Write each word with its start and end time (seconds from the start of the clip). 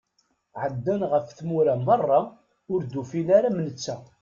Ɛeddan 0.61 1.01
ɣef 1.11 1.27
tmura 1.37 1.75
meṛṛa 1.85 2.19
ur 2.73 2.81
d-ufan 2.83 3.27
ara 3.37 3.47
am 3.51 3.57
netta. 3.65 3.95